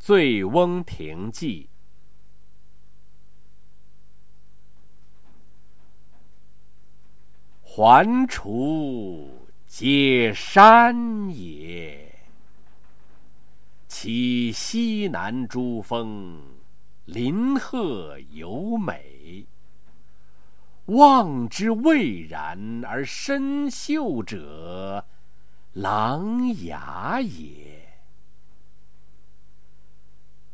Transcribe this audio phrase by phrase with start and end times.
[0.00, 1.68] 醉翁亭记》。
[7.62, 9.28] 环滁
[9.66, 12.18] 皆山也，
[13.86, 16.42] 其西南诸峰，
[17.04, 19.44] 林壑尤美。
[20.86, 25.04] 望之蔚然而深秀者，
[25.74, 27.59] 琅琊也。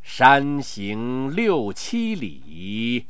[0.08, 3.08] 山行六七里。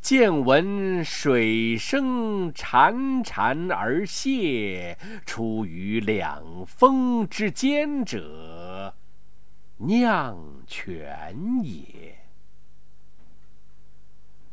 [0.00, 8.94] 见闻水声潺潺而泻，出于两峰之间者，
[9.76, 12.16] 酿泉也。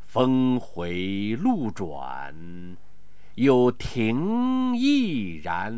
[0.01, 2.35] 峰回路转，
[3.35, 5.71] 有亭翼然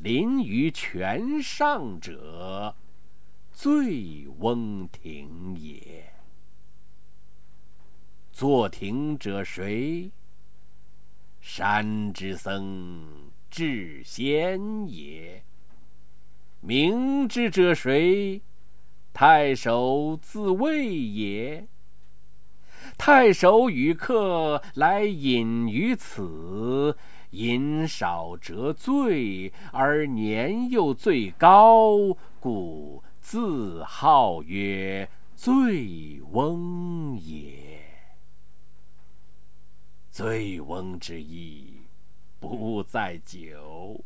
[0.00, 2.76] 临于泉上者，
[3.52, 6.12] 醉翁亭也。
[8.32, 10.10] 作亭者谁？
[11.40, 15.42] 山之僧智仙也。
[16.60, 18.42] 鸣之者谁？
[19.12, 21.66] 太守自谓也。
[22.98, 26.96] 太守与客来饮于此，
[27.30, 31.96] 饮少辄醉，而年又最高，
[32.38, 37.82] 故自号曰醉翁也。
[40.08, 41.80] 醉翁之意，
[42.38, 44.00] 不在酒，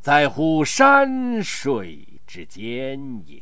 [0.00, 3.40] 在乎山水之间也。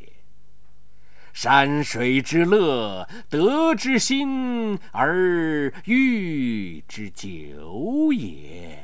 [1.33, 8.77] 山水之乐，得之心而寓之酒也。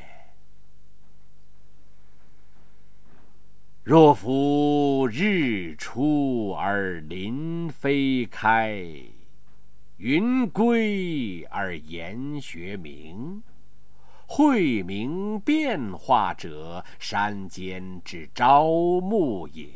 [3.93, 8.83] 若夫日出而林霏开。
[9.97, 13.43] 云归而岩穴暝，
[14.25, 18.65] 晦明变化者，山间之朝
[18.99, 19.67] 暮也。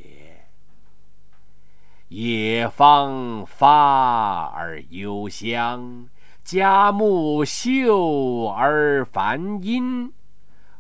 [2.08, 6.10] 野芳发而幽香，
[6.44, 10.12] 佳木秀而繁阴，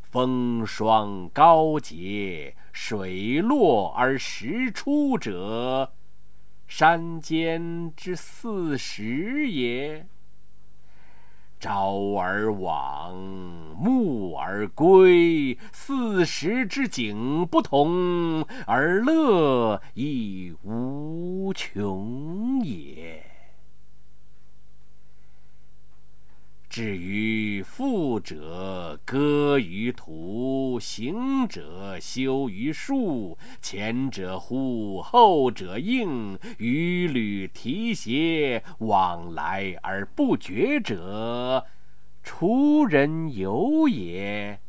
[0.02, 5.94] 风霜高洁，水落而石出者。
[6.68, 10.06] 山间之四时也。
[11.60, 13.16] 朝而往，
[13.76, 23.37] 暮而归，四时之景不同，而乐亦无穷也。
[26.78, 41.66] 至于富者歌于途，行者修于树，前者呼，后者应，与履提携，往来而不绝者，
[42.24, 44.60] 滁人游也。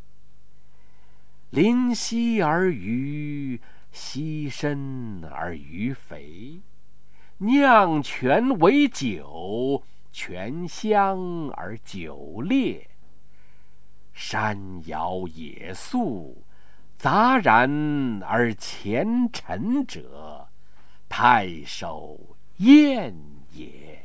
[1.51, 3.61] 临溪而渔，
[3.93, 6.63] 溪深而鱼肥，
[7.37, 9.85] 酿泉为酒。
[10.13, 12.83] 泉香而酒冽，
[14.13, 16.45] 山肴野肃，
[16.97, 20.49] 杂然而前陈者，
[21.09, 22.19] 太守
[22.57, 23.15] 宴
[23.53, 24.05] 也。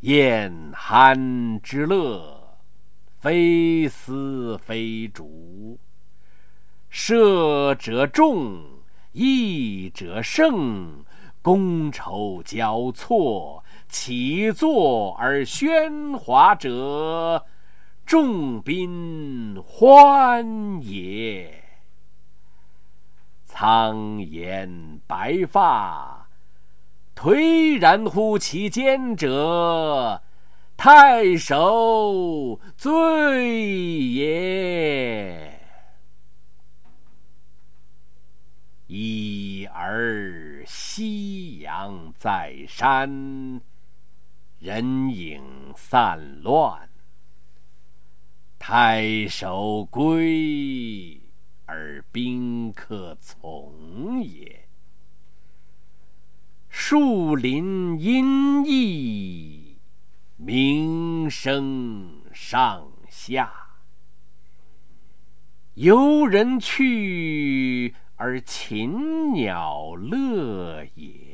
[0.00, 2.58] 宴酣之乐，
[3.18, 5.78] 非丝非竹，
[6.90, 8.62] 射者众，
[9.14, 11.04] 弈者胜，
[11.42, 13.64] 觥筹交错。
[13.88, 17.46] 起坐而喧哗者，
[18.04, 21.64] 众宾欢也。
[23.44, 26.28] 苍颜白发，
[27.14, 30.22] 颓然乎其间者，
[30.76, 33.58] 太守醉
[34.12, 35.52] 也。
[38.88, 43.60] 已而夕阳在山。
[44.58, 45.42] 人影
[45.76, 46.88] 散乱，
[48.58, 51.20] 太守归
[51.66, 54.66] 而宾客从也。
[56.68, 59.76] 树林阴翳，
[60.36, 63.52] 鸣声上下，
[65.74, 71.25] 游人去而禽鸟乐也。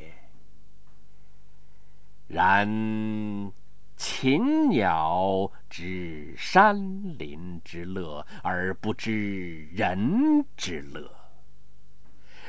[2.45, 3.53] 然
[3.97, 6.77] 禽鸟知山
[7.17, 11.03] 林之乐，而不知人之乐；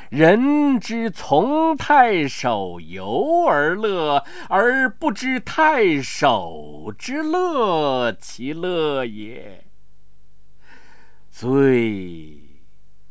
[0.10, 9.63] 人之从太守游而乐，而不知太守之乐其乐也。
[11.30, 12.42] 醉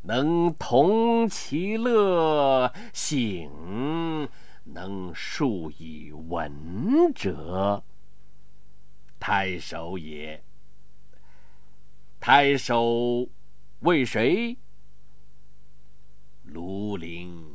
[0.03, 4.29] 能同其乐，醒
[4.65, 7.83] 能数以文者，
[9.19, 10.43] 太守也。
[12.21, 13.29] 太守
[13.81, 14.57] 为谁？
[16.47, 17.52] 庐陵。